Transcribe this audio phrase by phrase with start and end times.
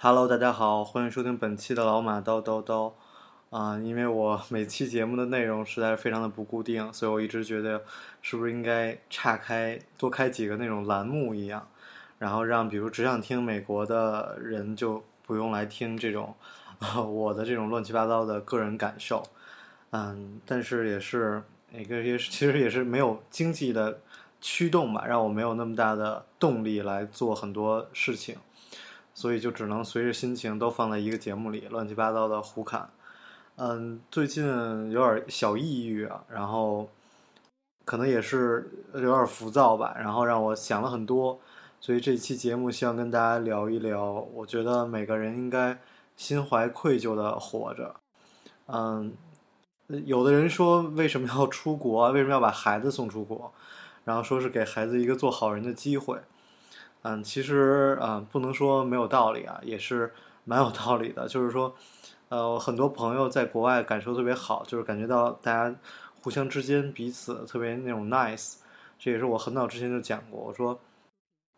[0.00, 2.92] Hello，大家好，欢迎收听本期的老马叨叨叨。
[3.50, 7.82] 啊、因为我 每期节目的内容实在是非常的不固定，所以我一直觉得
[8.22, 11.66] 是不是应该岔开多开几个那种栏目一样，
[12.20, 16.32] 然后让比如只想听美国的人就不用来听这种、
[16.78, 19.20] 啊 我的这种乱七八糟的个人感受。
[19.90, 24.00] 嗯，但是也是一个也是其实也是没有经济的
[24.40, 28.36] 驱动吧，让我没有那么大的动力来做很多事情。
[29.18, 32.88] 所以就只能随着心情都放在一个节目里，乱七八糟的胡侃。
[33.56, 34.46] 嗯，最近
[34.92, 36.88] 有点小抑郁啊，然后
[37.84, 41.40] 可能也是有点浮躁吧，然后让我想了很多。
[41.80, 45.76] 所以这期节目希望跟大家聊一聊，我觉得每个人应该
[46.16, 47.96] 心怀愧疚的活着。
[48.66, 49.12] 嗯，
[49.88, 52.12] 有的人说为什么要出国？
[52.12, 53.52] 为什么要把孩子送出国？
[54.04, 56.20] 然后说是给孩子一个做好人的机会。
[57.02, 60.12] 嗯，其实、嗯，不能说没有道理啊，也是
[60.44, 61.28] 蛮有道理的。
[61.28, 61.74] 就是说，
[62.28, 65.74] 呃，很多朋友在国外感受特别好，就是感觉到大家
[66.22, 68.56] 互相之间彼此特别那种 nice。
[68.98, 70.78] 这也是我很早之前就讲过，我说，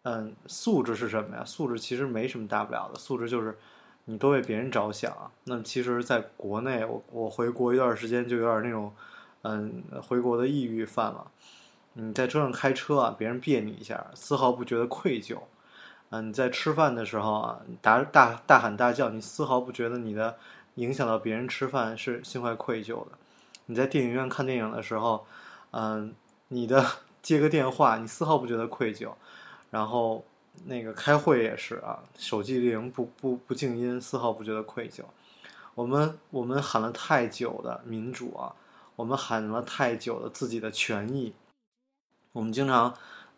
[0.02, 1.44] 嗯，素质是什么呀？
[1.44, 3.56] 素质其实没什么大不了的，素质就是
[4.04, 5.30] 你多为别人着想。
[5.44, 8.92] 那其实，在国内，我我回国一段时间就有点那种，
[9.42, 11.30] 嗯，回国的抑郁犯了。
[11.94, 15.38] 你在车上开车啊，别人别你一下，丝毫不觉得愧疚。
[16.10, 20.36] 嗯，你在吃饭的时候啊，大大大喊大叫，你丝毫不觉得你的
[20.76, 23.12] 影响到别人吃饭是心怀愧疚的。
[23.66, 25.24] 你在电影院看电影的时候，
[25.72, 26.14] 嗯，
[26.48, 26.84] 你的
[27.22, 29.12] 接个电话，你丝毫不觉得愧疚。
[29.70, 30.24] 然后
[30.66, 35.02] 那个开会也是啊，手机铃不不不静音，丝毫不觉得愧疚。
[35.76, 38.52] 我们我们喊了太久的民主啊，
[38.96, 41.32] 我们喊了太久的自己的权益。
[42.32, 42.94] 我们经常，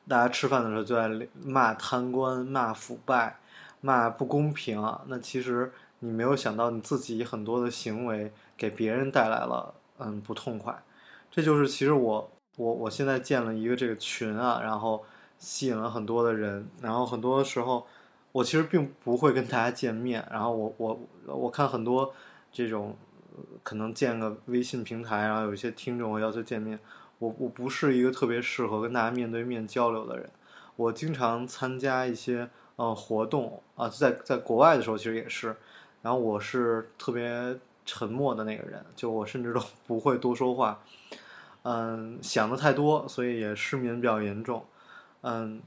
[0.06, 1.08] 大家吃饭的时候就在
[1.42, 3.38] 骂贪官、骂腐败、
[3.80, 5.02] 骂不公平啊。
[5.06, 10.82] 那其实你没有想到，你自己很多的行为给别人带来了嗯不痛快。
[11.30, 15.02] 这就是其实我我我现在建了一个这个群啊，然后
[15.38, 17.86] 吸引了很多的人，然后很多时候
[18.32, 22.12] 我其实并不会跟大家见面，然后我我我看很多
[22.52, 22.94] 这种
[23.62, 26.78] 可能建个微信平台，然后有一些听众要求见面。
[27.22, 30.28] 我我不是一个特别适合跟大家面对面交流的人，
[30.74, 35.54] 我经常参加一些呃活动啊，在在国外的时候其实也是，
[36.02, 37.56] 然后我是特别
[37.86, 40.82] 沉默的那个人，就我甚至都 不会多说话，
[41.62, 44.64] 嗯，想的太多，所以也失眠比较严重，
[45.20, 45.62] 嗯，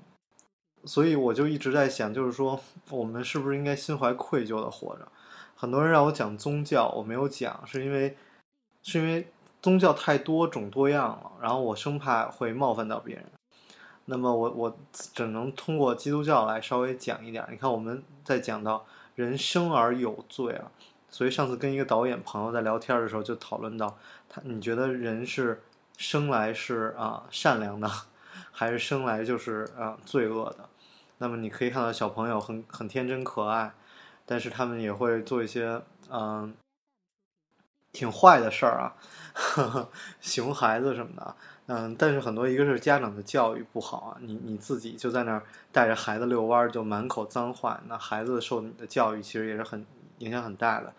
[0.84, 5.08] 所以我就一直在想，就是说我们是不是应该心怀愧疚的活着？
[5.56, 8.18] 很多人让我讲宗教，我没有讲，是因为
[8.84, 9.26] 是因为。
[9.66, 13.26] 宗教太多种多样了，然后我生怕会冒犯到别人，
[14.06, 17.44] 那么我我只能通过基督教来稍微讲一点。
[17.50, 20.70] 你看我们在讲到人生而有罪啊，
[21.10, 23.98] 所以上次跟一个导演朋友在聊天的时候就讨论到，
[24.30, 25.64] 他你觉得人是
[25.98, 27.90] 生来是啊善良的，
[28.52, 30.70] 还是生来就是啊罪恶的？
[31.18, 33.74] 那么你可以看到小朋友很很天真可爱，
[34.28, 36.54] 但是他们也会做一些嗯。
[37.96, 38.94] 挺坏的事儿啊，
[39.34, 39.90] 呵呵，
[40.20, 41.36] 熊孩子什么的，
[41.68, 45.42] 嗯，但是很多一个是家长的教育不好啊，你你自己就在那儿
[45.72, 49.86] 带着孩子遛弯儿，就满口脏话，那孩子受你的教育其实也是很
[50.18, 50.94] 影响很大的。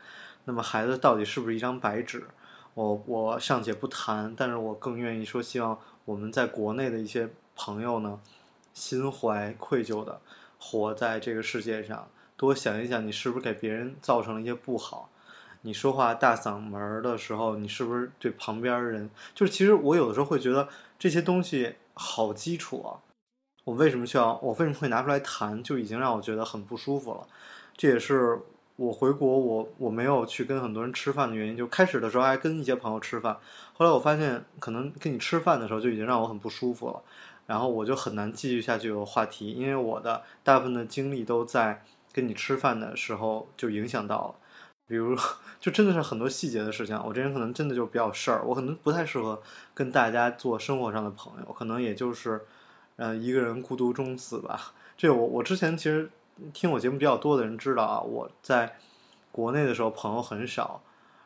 [0.46, 2.26] 那么孩子到底是不是一张白纸？
[2.72, 8.18] 我我尚且不谈，但是我更愿意说，希望我们在国内的一些朋友呢，
[8.72, 10.20] 心怀愧疚的
[10.58, 15.10] 活在这个世界上，多想一想，你是不是给别人造成了一些不好。
[15.62, 19.10] 你说话大嗓门的时候，你是不是对旁边人？
[19.34, 20.68] 就是其实我有的时候会觉得
[20.98, 23.00] 这些东西好基础啊，
[23.64, 24.38] 我为什么需要？
[24.42, 25.62] 我为什么会拿出来谈？
[25.62, 27.26] 就已经让我觉得很不舒服了。
[27.76, 28.38] 这也是
[28.76, 31.56] 我回国我我没有去跟很多人吃饭的原因。
[31.56, 33.36] 就开始的时候还跟一些朋友吃饭，
[33.72, 37.02] 后来我发现可能跟你吃饭的时候就已经让我很不舒服了，
[37.46, 41.82] 然后我就很难继续下去有话题，因为我的大部分的精力都在
[42.12, 44.34] 跟你吃饭的时候就影响到了。
[44.88, 45.16] 比如，
[45.58, 46.96] 就真的是很多细节的事情。
[47.04, 49.42] 我这人可能真的就比较事儿，我可能不太适合
[49.74, 52.40] 跟大家做生活上的朋友，可能也就是，
[52.96, 54.72] 呃，一个人孤独终死吧。
[54.96, 56.08] 这我我之前其实
[56.52, 58.76] 听我节目比较多的人知道啊，我在
[59.32, 60.80] 国内的时候朋友很少，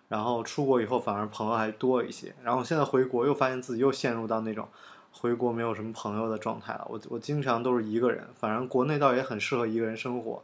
[0.08, 4.66] 然后出国以后反而朋友还多一些，然后现在回国又发现自己又陷入到那种
[5.12, 6.86] 回国没有什么朋友的状态了。
[6.88, 10.42] 我我经常都是一个人，反正国内倒也很适合一个人生活，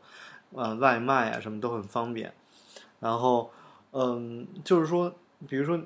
[0.53, 2.35] 呃，外卖啊什么都很方便。
[3.07, 3.53] 然后，
[3.93, 5.15] 嗯，就是说，
[5.49, 5.81] 比如说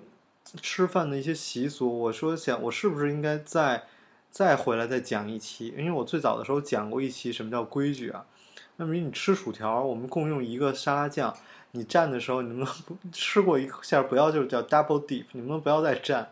[0.62, 3.84] 吃饭的一些习俗，我说想我是不是应该再
[4.31, 5.75] 再回来再讲一期？
[5.76, 8.25] 因为我最早的时候讲过一期什么叫规矩啊。
[8.76, 11.37] 那么你吃薯条，我们共用一个沙拉酱，
[11.72, 15.26] 你蘸的时候，你能不吃过一下不要就是叫 double deep？
[15.32, 16.28] 你能不要再蘸，要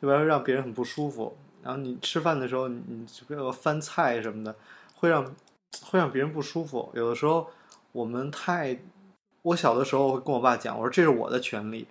[0.00, 1.36] 不然让别人很不舒服。
[1.62, 4.56] 然后你吃饭的时候，你这个翻菜什么的，
[4.94, 5.22] 会让
[5.82, 6.90] 会让别人不舒服。
[6.94, 7.46] 有的时候
[7.92, 8.80] 我们太，
[9.42, 11.86] 我小的时候会跟我爸讲，我说这是我的权利，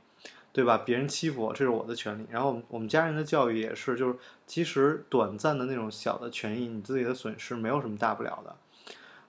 [0.51, 0.77] 对吧？
[0.77, 2.25] 别人欺负我，这是我的权利。
[2.29, 4.15] 然后我们家人的教育也是，就是
[4.45, 8.55] 其实短暂的那种小的权益，你自己的损失没有什么大不了的。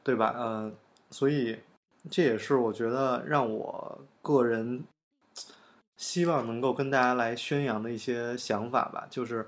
[0.02, 0.32] 对吧？
[0.34, 0.72] 呃，
[1.10, 1.58] 所以
[2.10, 4.82] 这也是我觉得让我个人
[5.98, 9.46] 希望能够跟大家来宣扬的一些想法吧，就是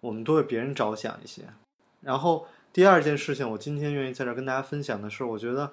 [0.00, 1.42] 我们多为别人着想一些。
[2.00, 5.72] 然后第二件事情，我今天愿意在这跟大家分享的是，我觉得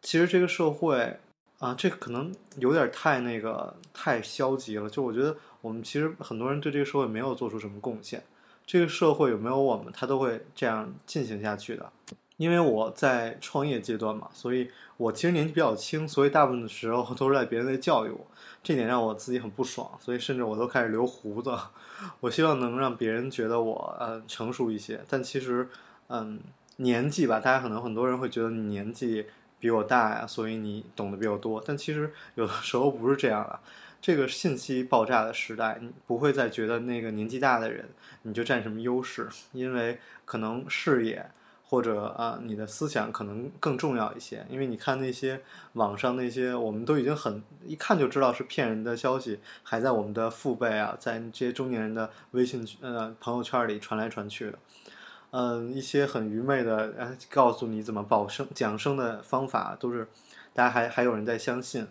[0.00, 1.20] 其实这个社会
[1.60, 4.88] 啊，这可能有点太那个太消极了。
[4.88, 8.22] 就我觉得我们其实很多人对这个社会没有做出什么贡献，
[8.66, 11.92] 这个社会有没有我们，它都会这样进行下去的。
[12.38, 18.26] 因为我在创业阶段嘛，所以我其实年纪比较轻，所以大部分的时候都是在别人在教育我，
[18.62, 21.54] 这点让我自己很不爽，所以甚至我都开始留胡子。
[22.20, 25.68] 我希望能让别人觉得我呃成熟一些，但其实
[26.08, 26.40] 嗯
[26.76, 29.26] 年纪吧，大家可能很多人会觉得你年纪
[29.60, 33.60] 比我大呀，所以你懂得比我多，但其实有的时候不是这样的。
[34.00, 37.88] 这个信息爆炸的时代，你不会再觉得那个年纪大的人
[38.22, 41.30] 你就占什么优势，因为可能视野。
[41.70, 45.40] 或者啊，你的思想可能更重要一些，因为你看那些
[45.74, 54.58] 网上那些，我们都已经很一看就知道是骗人的消息，还在我们的父辈啊，在这些中年人的微信呃朋友圈里传来传去的，
[55.30, 60.08] 嗯，一些很愚昧的，告诉你怎么保生讲生的方法，都是
[60.52, 61.86] 大家还还有人在相信，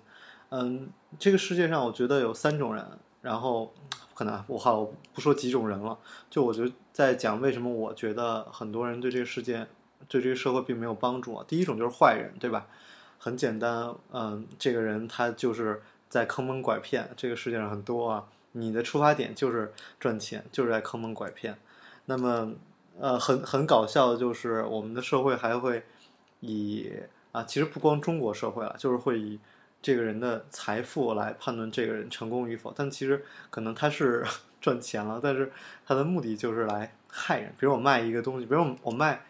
[0.49, 2.85] 嗯，这个世界上我觉得有三种人，
[3.21, 3.73] 然后。
[4.19, 4.83] 可能我好
[5.13, 5.97] 不说几种人了，
[6.29, 9.65] 就我觉得在讲为什么我觉得很多人对这个世界、
[10.09, 11.45] 对这个社会并没有帮助啊。
[11.47, 12.67] 第一种就是坏人，对吧？
[13.17, 17.09] 很简单，嗯，这个人他就是在坑蒙拐骗。
[17.15, 19.71] 这个世界上很多啊，你的出发点就是
[20.01, 21.57] 赚钱，就是在坑蒙拐骗。
[22.07, 22.51] 那么，
[22.99, 25.83] 呃，很很搞笑的就是我们的社会还会
[26.41, 26.91] 以
[27.31, 29.39] 啊，其实不光中国社会了，就是会以。
[29.81, 34.25] 这个人的财富来判断这个人成功与否，但其实可能他是
[34.59, 35.53] 赚钱了，但是
[35.87, 37.53] 他的目的就是来害人。
[37.57, 39.21] 比如我卖一个东西，比如我我卖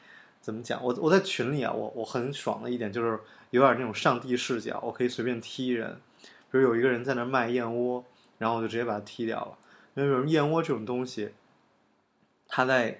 [0.42, 0.84] 怎么讲？
[0.84, 3.20] 我我在群里啊，我我很爽的一点就是
[3.52, 6.02] 有点那种上帝视角，我可以随便踢人。
[6.50, 8.04] 比如有一个人在那卖燕窝，
[8.40, 9.56] 然后我就直接把他踢掉了。
[9.94, 11.30] 因为燕窝这种东西，
[12.48, 13.00] 他在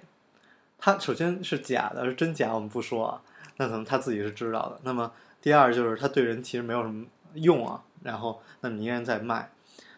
[0.80, 3.22] 他首先是假的，是真假我们不说啊，
[3.58, 4.80] 那可能他自己是知道的。
[4.82, 7.06] 那么第二就是他对人其实没有什么。
[7.34, 9.52] 用啊，然后那你依然在卖，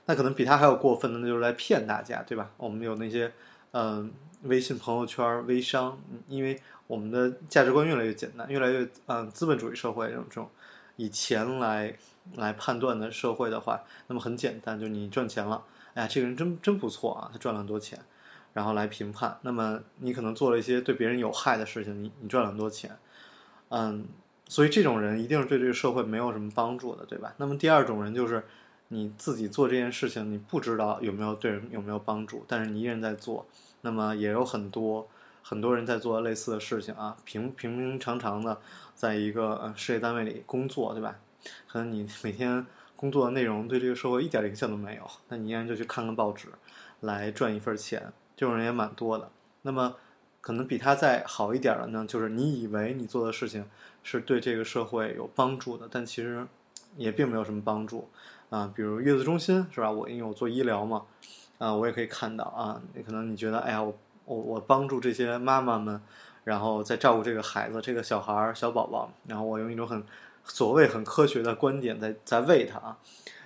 [0.04, 2.50] 那可能比他还要过分的，那就是来骗大家，对吧？
[2.58, 3.32] 我们有那些
[3.70, 4.12] 嗯，
[4.42, 5.98] 微信朋友圈微商，
[6.28, 10.50] 因为我们的价值观越来越简单，越来越嗯，资本主义社会这种这种
[10.96, 11.96] 以钱来
[12.34, 17.98] 来判断的社会的话，那么很简单，就你赚钱了，哎呀，这个人真真不错啊，他赚了很多钱，
[18.52, 22.96] 然后来评判，那么你可能做了一些对别人有害的事情，你你赚了很多钱，
[23.68, 24.06] 嗯。
[24.48, 27.32] 所以这种人一定是对这个社会没有什么帮助的，对吧？
[27.38, 28.44] 那么第二种人就是
[28.88, 33.46] 你自己做这件事情，你不知道有没有对人有没有帮助，但是你依然在做。
[33.80, 35.08] 那么也有很多
[35.42, 38.60] 很多人在做类似的事情啊，平平平常常的
[38.94, 41.16] 在一个事业单位里工作，对吧？
[41.66, 46.48] 可能你每天工作的内容对这个社会一点影响都没有，那你依然就去看看报纸
[47.00, 49.30] 来赚一份钱，这种人也蛮多的。
[49.62, 49.94] 那么
[50.40, 53.64] 可能比他再好一点的呢，就是你以为你做的事情。
[54.04, 56.44] 是对这个社会有帮助的，但其实
[56.96, 58.08] 也并没有什么帮助
[58.50, 58.68] 啊。
[58.74, 59.88] 比如月子中心是吧？
[59.92, 61.04] 我因为我做医疗嘛，
[61.58, 62.82] 啊，我也可以看到啊。
[62.94, 66.02] 你可能你觉得，哎呀，我我我帮助这些妈妈们，
[66.42, 70.02] 然后在照顾这个孩子、这个小孩儿、小宝宝，然后我用一种很
[70.42, 72.98] 所谓很科学的观点在在喂他啊。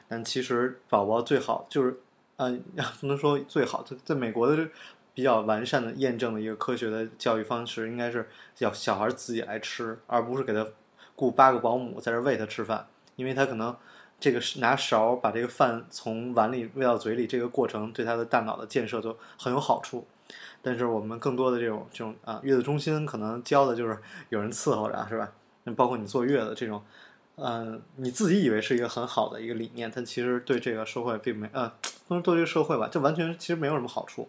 [0.09, 2.01] 但其实宝宝最好就是，
[2.37, 2.63] 嗯，
[3.01, 4.69] 不能说最好，在在美国的。
[5.17, 8.29] 比较完善的验证的一个科学的教育方式，应该是
[8.59, 10.67] 要小孩自己来吃，而不是给他
[11.15, 13.75] 雇八个保姆在这喂他吃饭，因为他可能
[14.21, 20.07] 这个拿勺把这个饭从碗里喂到嘴里，这个过程对他的大脑的建设就很有好处。
[20.61, 25.33] 但是我们更多的这种这种啊，月子中心可能教的就是有人伺候着，是吧？
[25.65, 26.83] 那包括你坐月子这种，
[27.37, 31.71] 嗯，你自己以为是一个很好的一个理念，但其实对这个社会并没呃，
[32.09, 34.27] 不能说对这个社会吧，就完全其实没有什么好处。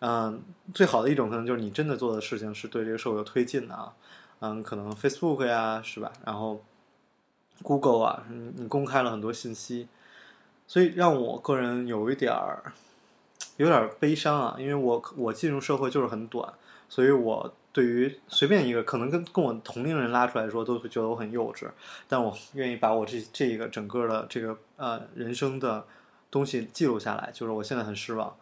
[0.00, 0.42] 嗯，
[0.74, 3.94] 最好的一种可能就是你真的做的事情是对这个社会有推进的啊。
[4.40, 6.12] 嗯，可能 Facebook 呀，是吧？
[6.24, 6.60] 然后
[7.62, 9.86] Google 啊，你你公开了很多信息，
[10.66, 12.72] 所以让我个人有一点儿
[13.56, 16.52] 有点悲伤啊，因为我我进入社会就是很短，
[16.88, 17.54] 所以我。
[17.72, 21.68] 对于随便一个可能跟跟我同龄人拉出来说，都会觉得我很幼稚，
[22.08, 25.86] 但我愿意把我这这个整个的这个呃人生的
[26.30, 27.30] 东西记录下来。
[27.32, 28.36] 就是我现在很失望，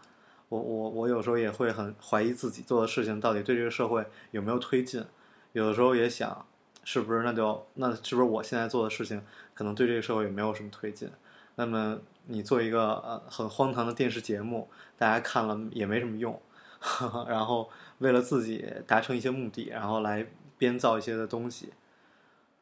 [0.48, 5.04] 我我我有时候也会很怀疑自己做的事情到底对这个社会有没有推进。
[5.52, 6.46] 有的时候也想，
[6.84, 9.22] 是不是那就那是不是我现在做的事情
[9.54, 11.10] 可能对这个社会也没有什么推进？
[11.56, 16.40] 那么你做一个呃很荒唐的电视节目，大家看了也没什么用，
[17.28, 17.68] 然后。
[17.98, 20.24] 为了自己达成一些目的，然后来
[20.56, 21.72] 编造一些的东西。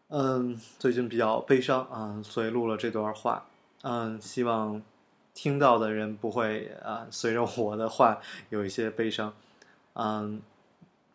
[0.09, 3.45] 嗯，最近比较悲伤啊，所以录了这段话。
[3.83, 4.81] 嗯，希望
[5.35, 8.19] 听到的人不会啊，随着我的话
[8.49, 9.35] 有一些悲伤。
[9.93, 10.41] 嗯，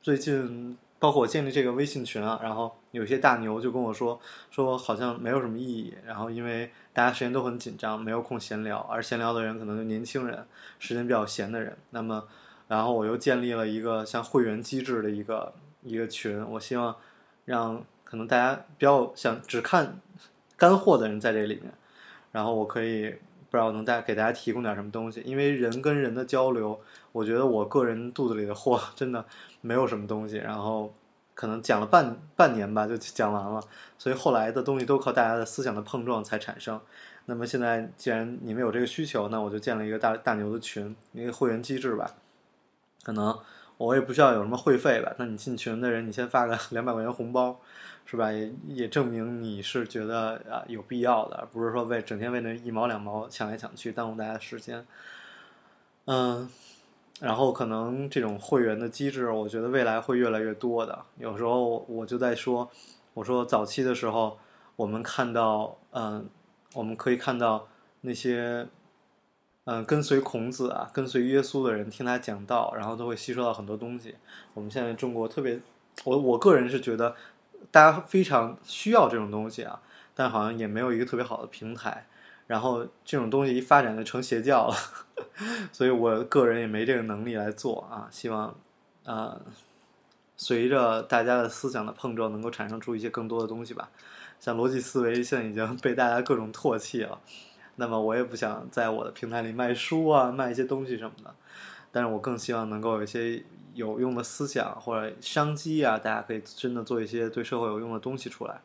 [0.04, 4.20] 最近包括我建立这个微信群啊，然后有些大牛就跟我说，
[4.52, 5.96] 说好像没有什么意义。
[6.06, 10.46] 然后因为大家时间都很紧张，没有空闲聊，而闲聊的人可能就年轻人，
[10.78, 11.76] 时间比较闲的人。
[11.90, 12.28] 那么。
[12.72, 16.96] 然后我又建立了一个像会员机制的一个一个群，我希望
[17.44, 20.00] 让可能大家比较想只看
[20.56, 21.74] 干货的人在这里面，
[22.32, 23.10] 然后我可以
[23.50, 26.80] 不知道能带给大家提供点什么东西，因为人跟人的交流，
[27.12, 29.26] 我觉得我个人肚子里的货真的
[29.60, 30.94] 没有什么东西，然后
[31.36, 33.62] 可能讲了半半年吧就讲完了，
[33.98, 36.80] 所以后来的东西都靠大家的思想的碰撞才产生。
[37.26, 42.10] 那么现在既然你们有这个需求，那我就建了一个大大牛的群，一个会员机制吧。
[43.04, 43.38] 可能
[43.78, 45.12] 我也不需要有什么会费吧？
[45.18, 47.60] 那你进群的人，你先发个 两百块钱红包，
[48.06, 48.32] 是吧？
[48.32, 54.86] 也也证明你是觉得啊有必要的，不是说为整天为那一毛两毛抢来抢去耽误大家时间。
[56.06, 56.48] 嗯，
[57.20, 61.06] 然后可能这种会员的机制，我觉得未来会越来越多的。
[61.18, 62.70] 有时候我就在说，
[63.16, 64.38] 我说早期的时候，
[64.76, 66.28] 我们看到，嗯，
[66.76, 67.68] 我们可以看到
[68.02, 68.68] 那些。
[69.66, 74.16] 嗯，跟随孔子啊，跟随耶稣的人听他讲道，然后都会吸收到很多东西。
[74.56, 75.60] 我们现在中国特别，
[76.04, 77.16] 我我个人是觉得
[77.70, 79.80] 大家非常需要这种东西啊，
[80.16, 82.08] 但好像也没有一个特别好的平台。
[82.48, 84.76] 然后这种东西一发展就成邪教了，
[85.72, 88.10] 所以我个人也没这个能力来做啊。
[88.12, 88.54] 希望
[89.06, 89.40] 啊，
[90.36, 93.90] 随着大家的思想的碰撞，能够产生出一些更多的东西吧。
[94.40, 97.20] 像逻辑思维现在已经被大家各种唾弃了。
[97.76, 101.34] 那么我也不想在我的平台里卖书啊，卖一些东西什么的，
[101.92, 108.62] 但是我更希望能够有一些有用的思想或者商机啊，大家可以真的做一些对社会有用的东西出来。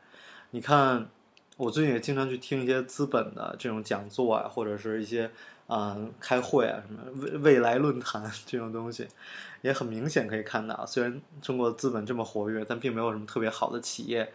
[0.51, 1.09] 你看，
[1.57, 5.31] 我最近也经常去听一些资本的这种讲座啊，或者是一些
[5.69, 9.07] 嗯开会啊什么未未来论坛 这种东西，
[9.63, 14.33] 也很明显可以看到，虽然中国资本这么活跃，但并没有什么特别好的企业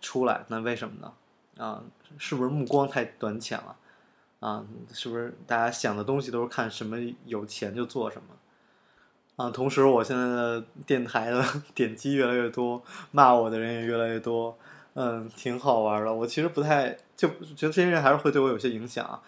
[0.00, 0.44] 出来。
[0.48, 1.12] 那为什么呢？
[1.58, 1.82] 啊，
[2.16, 3.76] 是不是目光太短浅了？
[4.42, 8.34] 啊，是不是大家想的东西都是看什么有钱就做什么？
[9.36, 11.42] 啊，同时我现在的电台的
[11.76, 12.82] 点击越来越多，
[13.12, 14.58] 骂我的人也越来越多，
[14.94, 16.12] 嗯，挺好玩的。
[16.12, 19.22] 我其实不太就觉得这些人还是会对我有些影响。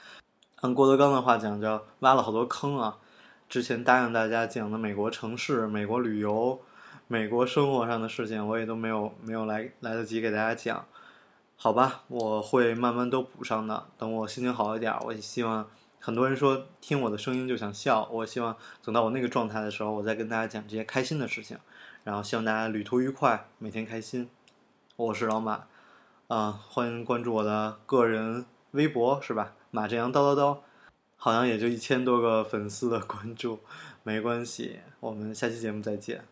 [0.56, 2.98] 按郭德纲的话讲，叫挖了好多坑啊。
[3.48, 6.60] 之前答应大家讲的美国城市、美国旅游、
[7.06, 10.84] 美国生活上的事情，我也都没有没有来来得及给大家讲。
[11.64, 13.86] 好吧，我会慢慢都补上的。
[13.96, 15.66] 等我心情好一点，我也希望
[15.98, 18.06] 很多人说听我的声音就想笑。
[18.12, 21.56] 我希望等到我那个状态的时候，我再跟大家讲这些开心的事情。
[22.02, 24.28] 然后希望大家旅途愉快，每天开心。
[24.96, 25.64] 我是老马，
[26.28, 29.54] 啊，欢迎关注我的个人微博，是吧？
[29.70, 30.58] 马振阳叨叨叨，
[31.16, 33.60] 好像也就一千多个粉丝的关注，
[34.02, 34.80] 没关系。
[35.00, 36.26] 我们下期节目再见。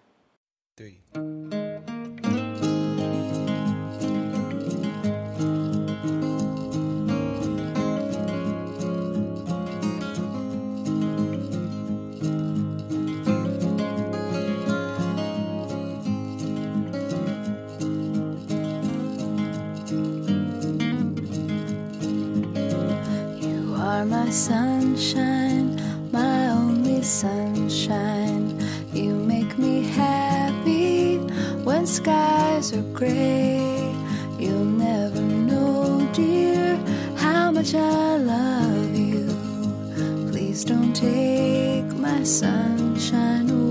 [0.77, 0.99] 对。
[24.33, 25.79] Sunshine,
[26.11, 28.59] my only sunshine.
[28.93, 31.19] You make me happy
[31.65, 33.95] when skies are gray.
[34.39, 36.77] You'll never know, dear,
[37.17, 39.29] how much I love you.
[40.31, 43.62] Please don't take my sunshine away.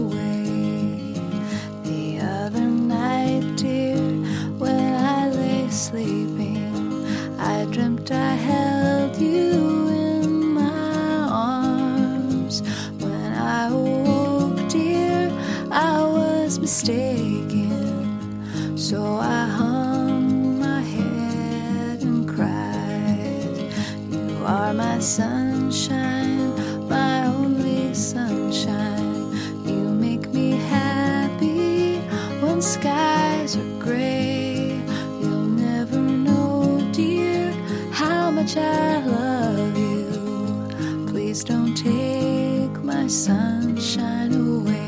[43.12, 44.80] Sunshine away.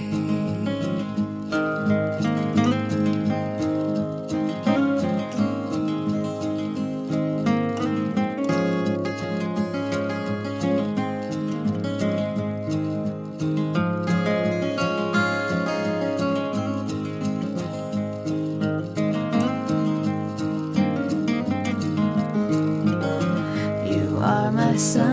[23.86, 25.12] You are my sunshine,